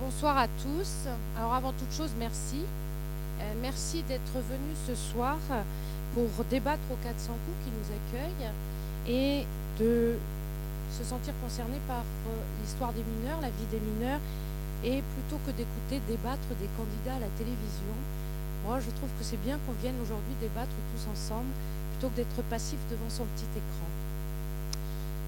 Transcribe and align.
Bonsoir 0.00 0.38
à 0.38 0.46
tous. 0.62 1.10
Alors 1.36 1.54
avant 1.54 1.72
toute 1.72 1.92
chose, 1.92 2.10
merci. 2.20 2.62
Euh, 3.40 3.52
merci 3.60 4.04
d'être 4.04 4.30
venus 4.32 4.78
ce 4.86 4.94
soir 4.94 5.38
pour 6.14 6.44
débattre 6.44 6.86
aux 6.92 7.02
400 7.02 7.32
coups 7.34 7.58
qui 7.64 7.72
nous 7.74 7.88
accueillent 7.90 8.48
et 9.08 9.44
de 9.80 10.14
se 10.96 11.02
sentir 11.02 11.34
concerné 11.42 11.78
par 11.88 12.06
euh, 12.06 12.30
l'histoire 12.62 12.92
des 12.92 13.02
mineurs, 13.02 13.40
la 13.40 13.50
vie 13.50 13.66
des 13.72 13.80
mineurs, 13.80 14.20
et 14.84 15.02
plutôt 15.02 15.42
que 15.44 15.50
d'écouter 15.50 15.98
débattre 16.06 16.46
des 16.62 16.70
candidats 16.78 17.18
à 17.18 17.26
la 17.26 17.32
télévision, 17.34 17.94
moi 18.68 18.78
je 18.78 18.94
trouve 18.94 19.10
que 19.18 19.24
c'est 19.24 19.42
bien 19.42 19.58
qu'on 19.66 19.74
vienne 19.82 19.98
aujourd'hui 20.00 20.38
débattre 20.40 20.78
tous 20.94 21.10
ensemble 21.10 21.50
plutôt 21.90 22.14
que 22.14 22.22
d'être 22.22 22.42
passif 22.46 22.78
devant 22.88 23.10
son 23.10 23.26
petit 23.34 23.50
écran. 23.50 23.88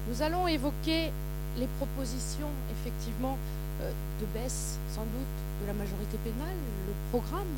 Nous 0.07 0.21
allons 0.21 0.47
évoquer 0.47 1.11
les 1.59 1.67
propositions 1.75 2.47
effectivement 2.71 3.35
de 3.81 4.25
baisse 4.33 4.77
sans 4.93 5.01
doute 5.01 5.35
de 5.61 5.67
la 5.67 5.73
majorité 5.73 6.17
pénale, 6.23 6.57
le 6.87 6.93
programme 7.09 7.49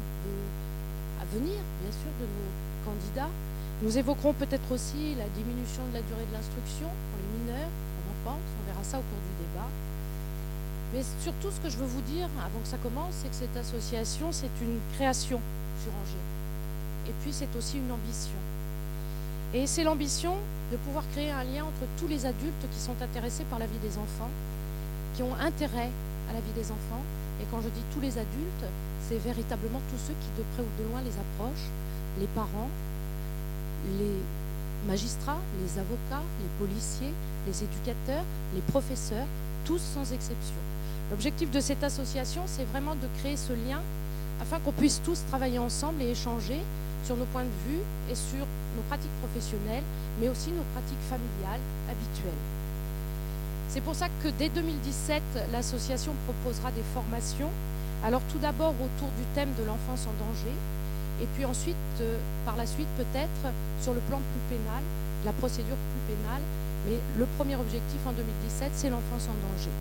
à 1.21 1.25
venir 1.35 1.59
bien 1.81 1.91
sûr 1.91 2.11
de 2.19 2.27
nos 2.27 2.51
candidats. 2.85 3.31
Nous 3.81 3.97
évoquerons 3.97 4.33
peut-être 4.33 4.71
aussi 4.71 5.15
la 5.15 5.27
diminution 5.35 5.83
de 5.91 5.99
la 5.99 6.03
durée 6.03 6.25
de 6.29 6.33
l'instruction 6.33 6.87
pour 6.87 7.17
les 7.19 7.29
mineurs, 7.39 7.67
on 7.67 8.03
en 8.11 8.17
pense, 8.31 8.47
on 8.59 8.63
verra 8.71 8.83
ça 8.83 8.99
au 8.99 9.05
cours 9.07 9.23
du 9.23 9.33
débat. 9.43 9.67
Mais 10.93 11.01
surtout, 11.21 11.49
ce 11.49 11.59
que 11.59 11.69
je 11.69 11.77
veux 11.77 11.87
vous 11.87 12.01
dire, 12.01 12.29
avant 12.37 12.59
que 12.61 12.67
ça 12.67 12.77
commence, 12.77 13.15
c'est 13.23 13.29
que 13.29 13.35
cette 13.35 13.57
association, 13.57 14.31
c'est 14.31 14.51
une 14.61 14.77
création 14.95 15.41
sur 15.81 15.91
Angers. 15.91 17.09
Et 17.09 17.13
puis, 17.23 17.33
c'est 17.33 17.49
aussi 17.57 17.77
une 17.77 17.91
ambition. 17.91 18.37
Et 19.53 19.65
c'est 19.65 19.83
l'ambition 19.83 20.35
de 20.71 20.77
pouvoir 20.77 21.03
créer 21.11 21.31
un 21.31 21.43
lien 21.43 21.63
entre 21.63 21.89
tous 21.97 22.07
les 22.07 22.25
adultes 22.25 22.65
qui 22.71 22.79
sont 22.79 22.95
intéressés 23.01 23.43
par 23.49 23.59
la 23.59 23.65
vie 23.65 23.79
des 23.79 23.97
enfants, 23.97 24.29
qui 25.15 25.23
ont 25.23 25.35
intérêt 25.35 25.89
à 26.29 26.33
la 26.33 26.39
vie 26.39 26.53
des 26.55 26.71
enfants. 26.71 27.03
Et 27.41 27.45
quand 27.51 27.61
je 27.61 27.69
dis 27.69 27.83
tous 27.93 28.01
les 28.01 28.17
adultes, 28.17 28.67
c'est 29.07 29.17
véritablement 29.17 29.81
tous 29.89 29.99
ceux 30.07 30.13
qui, 30.13 30.29
de 30.37 30.43
près 30.53 30.63
ou 30.63 30.71
de 30.81 30.89
loin, 30.89 31.01
les 31.01 31.13
approchent, 31.17 31.69
les 32.19 32.27
parents, 32.27 32.69
les 33.99 34.17
magistrats, 34.87 35.39
les 35.61 35.79
avocats, 35.79 36.23
les 36.41 36.65
policiers, 36.65 37.13
les 37.47 37.63
éducateurs, 37.63 38.23
les 38.53 38.61
professeurs, 38.61 39.27
tous 39.65 39.79
sans 39.79 40.11
exception. 40.11 40.59
L'objectif 41.11 41.51
de 41.51 41.59
cette 41.59 41.83
association, 41.83 42.43
c'est 42.45 42.65
vraiment 42.65 42.95
de 42.95 43.07
créer 43.19 43.37
ce 43.37 43.53
lien 43.53 43.81
afin 44.41 44.59
qu'on 44.59 44.71
puisse 44.71 45.01
tous 45.03 45.23
travailler 45.29 45.59
ensemble 45.59 46.01
et 46.01 46.11
échanger 46.11 46.59
sur 47.05 47.15
nos 47.17 47.25
points 47.25 47.43
de 47.43 47.71
vue 47.71 47.81
et 48.09 48.15
sur 48.15 48.45
nos 48.75 48.81
pratiques 48.87 49.11
professionnelles, 49.21 49.83
mais 50.19 50.29
aussi 50.29 50.51
nos 50.51 50.63
pratiques 50.73 51.03
familiales 51.09 51.61
habituelles. 51.89 52.43
C'est 53.73 53.81
pour 53.81 53.95
ça 53.95 54.05
que 54.21 54.29
dès 54.37 54.49
2017, 54.49 55.49
l'association 55.51 56.13
proposera 56.29 56.69
des 56.77 56.85
formations. 56.93 57.49
Alors 58.05 58.21
tout 58.29 58.37
d'abord 58.37 58.77
autour 58.77 59.09
du 59.17 59.25
thème 59.33 59.49
de 59.57 59.65
l'enfance 59.65 60.05
en 60.05 60.13
danger, 60.21 60.53
et 61.17 61.25
puis 61.33 61.43
ensuite, 61.43 61.73
euh, 62.01 62.21
par 62.45 62.55
la 62.55 62.67
suite 62.67 62.87
peut-être, 63.01 63.49
sur 63.81 63.97
le 63.97 63.99
plan 64.05 64.21
plus 64.21 64.57
pénal, 64.57 64.83
la 65.25 65.33
procédure 65.33 65.73
plus 65.73 66.13
pénale. 66.13 66.45
Mais 66.85 67.01
le 67.17 67.25
premier 67.33 67.55
objectif 67.55 67.97
en 68.05 68.13
2017, 68.13 68.77
c'est 68.77 68.91
l'enfance 68.93 69.25
en 69.25 69.37
danger. 69.41 69.73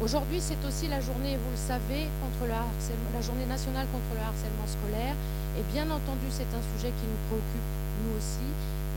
Aujourd'hui, 0.00 0.40
c'est 0.40 0.64
aussi 0.64 0.88
la 0.88 1.04
journée, 1.04 1.36
vous 1.36 1.52
le 1.52 1.60
savez, 1.60 2.08
contre 2.24 2.48
la 2.48 3.20
journée 3.20 3.44
nationale 3.44 3.84
contre 3.92 4.16
le 4.16 4.24
harcèlement 4.24 4.64
scolaire. 4.64 5.12
Et 5.60 5.62
bien 5.76 5.84
entendu, 5.92 6.32
c'est 6.32 6.48
un 6.56 6.64
sujet 6.72 6.88
qui 6.88 7.04
nous 7.04 7.20
préoccupe, 7.28 7.68
nous 8.00 8.16
aussi. 8.16 8.48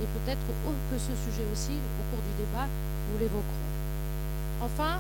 Et 0.02 0.08
peut-être 0.08 0.42
que 0.42 0.98
ce 0.98 1.14
sujet 1.30 1.46
aussi, 1.52 1.76
au 1.78 2.04
cours 2.10 2.24
du 2.24 2.34
débat, 2.42 2.68
nous 3.12 3.20
l'évoquerons. 3.20 3.70
Enfin, 4.64 5.00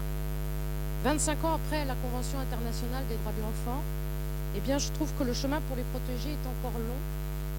25 1.03 1.43
ans 1.45 1.55
après 1.55 1.85
la 1.85 1.95
Convention 1.95 2.39
internationale 2.39 3.03
des 3.09 3.15
droits 3.17 3.33
de 3.33 3.41
l'enfant, 3.41 3.81
eh 4.55 4.61
je 4.61 4.91
trouve 4.91 5.11
que 5.17 5.23
le 5.23 5.33
chemin 5.33 5.59
pour 5.67 5.75
les 5.75 5.83
protéger 5.91 6.31
est 6.31 6.45
encore 6.47 6.77
long, 6.77 7.01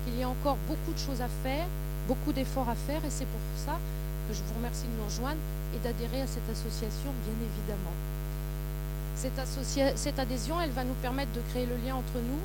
qu'il 0.04 0.18
y 0.18 0.22
a 0.22 0.28
encore 0.28 0.56
beaucoup 0.68 0.92
de 0.92 0.98
choses 0.98 1.20
à 1.20 1.28
faire, 1.42 1.66
beaucoup 2.06 2.32
d'efforts 2.32 2.68
à 2.68 2.74
faire, 2.74 3.04
et 3.04 3.10
c'est 3.10 3.26
pour 3.26 3.40
ça 3.56 3.76
que 4.28 4.34
je 4.34 4.40
vous 4.40 4.54
remercie 4.56 4.86
de 4.86 4.96
nous 4.96 5.04
rejoindre 5.04 5.40
et 5.74 5.78
d'adhérer 5.82 6.22
à 6.22 6.26
cette 6.26 6.48
association, 6.48 7.10
bien 7.26 7.36
évidemment. 7.42 7.94
Cette, 9.16 10.18
adhésion, 10.18 10.60
elle 10.60 10.70
va 10.70 10.84
nous 10.84 10.94
permettre 11.00 11.32
de 11.32 11.40
créer 11.50 11.66
le 11.66 11.76
lien 11.84 11.96
entre 11.96 12.18
nous, 12.20 12.40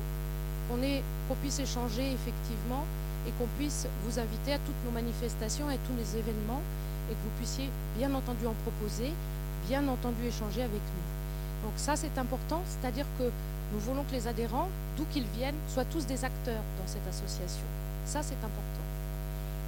qu'on 1.28 1.34
puisse 1.36 1.58
échanger 1.58 2.12
effectivement 2.12 2.84
et 3.26 3.32
qu'on 3.32 3.48
puisse 3.58 3.86
vous 4.04 4.18
inviter 4.18 4.54
à 4.54 4.58
toutes 4.58 4.82
nos 4.84 4.90
manifestations 4.90 5.70
et 5.70 5.78
tous 5.86 5.96
les 5.96 6.18
événements 6.18 6.62
et 7.10 7.12
que 7.12 7.22
vous 7.24 7.36
puissiez 7.38 7.68
bien 7.96 8.12
entendu 8.14 8.46
en 8.46 8.54
proposer, 8.64 9.12
bien 9.68 9.86
entendu 9.88 10.24
échanger 10.26 10.62
avec 10.62 10.80
nous. 10.80 11.06
Donc 11.64 11.74
ça 11.76 11.96
c'est 11.96 12.16
important, 12.18 12.62
c'est-à-dire 12.66 13.06
que 13.18 13.24
nous 13.72 13.80
voulons 13.80 14.04
que 14.04 14.12
les 14.12 14.26
adhérents, 14.26 14.68
d'où 14.96 15.04
qu'ils 15.12 15.28
viennent, 15.36 15.60
soient 15.68 15.84
tous 15.84 16.06
des 16.06 16.24
acteurs 16.24 16.64
dans 16.78 16.86
cette 16.86 17.06
association. 17.06 17.66
Ça 18.06 18.22
c'est 18.22 18.40
important. 18.40 18.84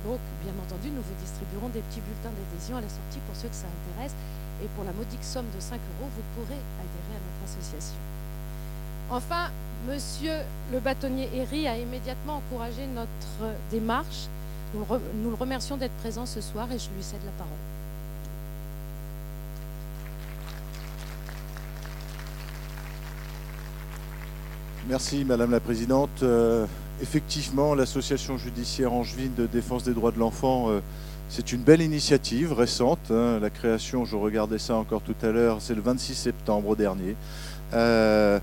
Donc 0.05 0.19
bien 0.43 0.55
entendu, 0.59 0.91
nous 0.91 1.03
vous 1.03 1.19
distribuerons 1.21 1.69
des 1.69 1.81
petits 1.81 2.01
bulletins 2.01 2.35
d'adhésion 2.35 2.77
à 2.77 2.81
la 2.81 2.89
sortie 2.89 3.21
pour 3.27 3.37
ceux 3.37 3.49
que 3.49 3.55
ça 3.55 3.71
intéresse 3.71 4.15
et 4.63 4.69
pour 4.75 4.85
la 4.85 4.93
modique 4.93 5.23
somme 5.23 5.47
de 5.55 5.61
5 5.61 5.75
euros, 5.75 6.11
vous 6.11 6.27
pourrez 6.35 6.59
adhérer 6.59 7.15
à 7.15 7.23
notre 7.23 7.43
association. 7.47 8.12
Enfin, 9.13 9.51
Monsieur 9.87 10.33
le 10.73 10.81
bâtonnier 10.81 11.29
Herry 11.35 11.67
a 11.67 11.77
immédiatement 11.77 12.37
encouragé 12.37 12.87
notre 12.95 13.53
démarche. 13.71 14.29
Nous 14.75 14.87
le, 15.29 15.35
remercions 15.35 15.77
d'être 15.77 15.93
présent 15.97 16.25
ce 16.25 16.41
soir 16.41 16.67
et 16.73 16.79
je 16.79 16.89
lui 16.97 17.03
cède 17.03 17.21
la 17.27 17.33
parole. 17.33 17.53
Merci 24.89 25.27
Madame 25.27 25.51
la 25.51 25.61
Présidente. 25.61 26.23
Euh, 26.23 26.65
effectivement, 27.03 27.75
l'association 27.75 28.39
judiciaire 28.39 28.95
angevine 28.95 29.35
de 29.35 29.47
défense 29.47 29.83
des 29.83 29.93
droits 29.93 30.13
de 30.13 30.21
l'enfant 30.21 30.71
euh, 30.71 30.81
c'est 31.29 31.53
une 31.53 31.63
belle 31.63 31.81
initiative 31.81 32.53
récente. 32.53 33.11
Hein. 33.11 33.41
La 33.41 33.51
création, 33.51 34.05
je 34.05 34.17
regardais 34.17 34.59
ça 34.59 34.77
encore 34.77 35.01
tout 35.01 35.17
à 35.23 35.29
l'heure, 35.29 35.57
c'est 35.61 35.75
le 35.75 35.81
26 35.81 36.15
septembre 36.15 36.77
dernier. 36.77 37.17
Euh, 37.73 38.39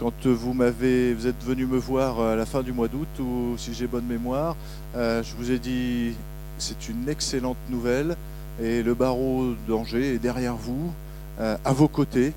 quand 0.00 0.26
vous 0.26 0.54
m'avez, 0.54 1.12
vous 1.12 1.26
êtes 1.26 1.44
venu 1.44 1.66
me 1.66 1.76
voir 1.76 2.20
à 2.20 2.34
la 2.34 2.46
fin 2.46 2.62
du 2.62 2.72
mois 2.72 2.88
d'août, 2.88 3.06
ou 3.20 3.54
si 3.58 3.74
j'ai 3.74 3.86
bonne 3.86 4.06
mémoire, 4.06 4.56
euh, 4.96 5.22
je 5.22 5.34
vous 5.36 5.50
ai 5.50 5.58
dit 5.58 6.14
c'est 6.56 6.88
une 6.88 7.06
excellente 7.10 7.58
nouvelle 7.68 8.16
et 8.62 8.82
le 8.82 8.94
barreau 8.94 9.48
d'Angers 9.68 10.14
est 10.14 10.18
derrière 10.18 10.56
vous, 10.56 10.90
euh, 11.38 11.58
à 11.66 11.74
vos 11.74 11.86
côtés, 11.86 12.32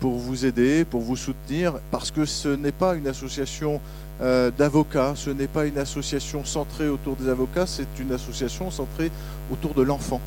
pour 0.00 0.18
vous 0.18 0.44
aider, 0.44 0.84
pour 0.84 1.00
vous 1.00 1.16
soutenir, 1.16 1.76
parce 1.90 2.10
que 2.10 2.26
ce 2.26 2.48
n'est 2.48 2.72
pas 2.72 2.94
une 2.94 3.08
association 3.08 3.80
euh, 4.20 4.50
d'avocats. 4.50 5.14
Ce 5.16 5.30
n'est 5.30 5.46
pas 5.46 5.64
une 5.64 5.78
association 5.78 6.44
centrée 6.44 6.90
autour 6.90 7.16
des 7.16 7.30
avocats, 7.30 7.66
c'est 7.66 7.88
une 7.98 8.12
association 8.12 8.70
centrée 8.70 9.10
autour 9.50 9.72
de 9.72 9.80
l'enfant 9.80 10.20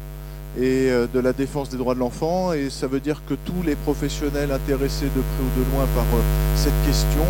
et 0.58 0.90
euh, 0.90 1.08
de 1.12 1.20
la 1.20 1.34
défense 1.34 1.70
des 1.70 1.78
droits 1.78 1.94
de 1.94 2.00
l'enfant. 2.00 2.54
Et 2.54 2.70
ça 2.70 2.88
veut 2.88 3.00
dire 3.00 3.22
que 3.28 3.34
tous 3.34 3.64
les 3.66 3.76
professionnels 3.76 4.52
intéressés 4.52 5.06
de 5.06 5.10
près 5.10 5.44
ou 5.44 5.60
de 5.60 5.72
loin 5.72 5.86
par 5.96 6.04
euh, 6.04 6.22
cette 6.56 6.86
question 6.86 7.24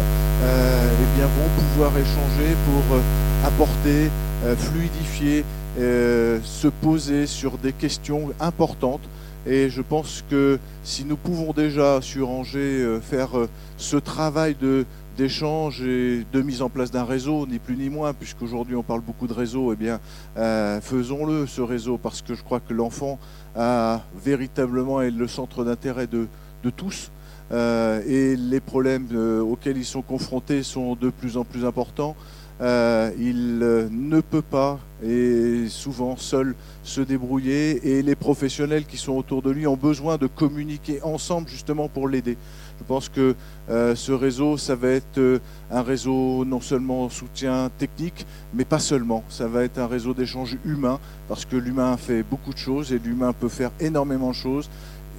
eh 0.44 1.18
bien, 1.18 1.28
vont 1.28 1.62
pouvoir 1.62 1.92
échanger 1.96 2.56
pour 2.66 2.98
apporter, 3.46 4.10
fluidifier, 4.58 5.46
se 5.78 6.68
poser 6.68 7.28
sur 7.28 7.60
des 7.60 7.74
questions 7.74 8.32
importantes. 8.40 9.04
Et 9.46 9.70
je 9.70 9.84
pense 9.84 10.24
que 10.32 10.58
si 10.84 11.06
nous 11.06 11.16
pouvons 11.16 11.54
déjà 11.54 12.02
sur 12.02 12.32
Angers 12.32 12.98
faire 13.04 13.30
ce 13.78 13.98
travail 13.98 14.56
de 14.60 14.88
d'échange 15.22 15.84
et 15.84 16.26
de 16.34 16.42
mise 16.42 16.64
en 16.64 16.70
place 16.70 16.90
d'un 16.90 17.04
réseau, 17.04 17.46
ni 17.46 17.60
plus 17.60 17.78
ni 17.78 17.90
moins, 17.92 18.12
puisqu'aujourd'hui 18.12 18.76
on 18.76 18.82
parle 18.82 19.02
beaucoup 19.02 19.28
de 19.28 19.34
réseau, 19.34 19.72
eh 19.72 19.76
bien 19.76 20.00
euh, 20.38 20.82
faisons-le 20.82 21.46
ce 21.46 21.62
réseau, 21.62 22.00
parce 22.00 22.24
que 22.24 22.34
je 22.34 22.42
crois 22.42 22.60
que 22.60 22.74
l'enfant 22.74 23.20
a 23.56 24.02
véritablement 24.16 25.00
est 25.00 25.12
le 25.12 25.28
centre 25.28 25.64
d'intérêt 25.64 26.08
de, 26.08 26.28
tous. 26.76 27.12
Euh, 27.52 28.02
et 28.08 28.36
les 28.36 28.60
problèmes 28.60 29.08
euh, 29.14 29.42
auxquels 29.42 29.78
ils 29.78 29.86
sont 29.86 30.02
confrontés 30.02 30.64
sont 30.64 30.96
de 30.96 31.10
plus 31.10 31.36
en 31.38 31.44
plus 31.44 31.66
importants. 31.66 32.16
il 32.62 33.60
ne 33.92 34.22
peut 34.22 34.44
pas, 34.44 34.80
et 35.04 35.66
souvent 35.68 36.16
seul, 36.16 36.56
se 36.84 37.02
débrouiller, 37.02 37.98
et 37.98 38.04
les 38.04 38.16
professionnels 38.16 38.86
qui 38.86 38.98
sont 38.98 39.14
autour 39.14 39.42
de 39.42 39.50
lui 39.50 39.66
ont 39.66 39.78
besoin 39.78 40.18
de 40.18 40.28
communiquer 40.28 41.02
ensemble 41.02 41.50
justement 41.50 41.90
pour 41.90 42.08
l'aider. 42.08 42.38
Je 42.82 42.88
pense 42.88 43.10
que 43.10 43.36
euh, 43.70 43.94
ce 43.94 44.12
réseau, 44.12 44.58
ça 44.58 44.74
va 44.74 44.90
être 44.90 45.20
euh, 45.20 45.40
un 45.70 45.84
réseau 45.84 46.44
non 46.46 46.62
seulement 46.62 47.10
soutien 47.10 47.70
technique, 47.78 48.26
mais 48.56 48.66
pas 48.66 48.80
seulement. 48.80 49.24
Ça 49.30 49.48
va 49.48 49.64
être 49.64 49.78
un 49.78 49.86
réseau 49.86 50.16
d'échange 50.16 50.58
humain, 50.66 51.00
parce 51.28 51.46
que 51.46 51.56
l'humain 51.56 51.96
fait 51.98 52.24
beaucoup 52.24 52.52
de 52.52 52.58
choses 52.58 52.92
et 52.92 52.98
l'humain 52.98 53.34
peut 53.34 53.50
faire 53.50 53.70
énormément 53.80 54.30
de 54.30 54.36
choses. 54.36 54.68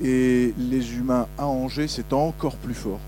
Et 0.02 0.52
les 0.58 0.94
humains 0.94 1.28
à 1.38 1.46
Angers, 1.46 1.88
c'est 1.88 2.12
encore 2.12 2.56
plus 2.56 2.74
fort. 2.74 3.00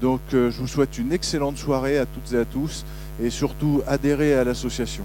Donc 0.00 0.20
euh, 0.32 0.50
je 0.50 0.58
vous 0.58 0.68
souhaite 0.68 0.96
une 0.98 1.12
excellente 1.12 1.58
soirée 1.58 1.98
à 1.98 2.06
toutes 2.06 2.32
et 2.32 2.38
à 2.38 2.44
tous, 2.44 2.84
et 3.22 3.30
surtout 3.30 3.82
adhérez 3.86 4.34
à 4.34 4.44
l'association. 4.44 5.04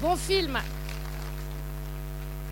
Bon 0.00 0.16
film 0.16 0.58